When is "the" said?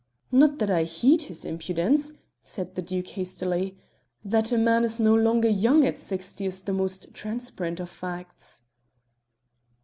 2.73-2.81, 6.63-6.73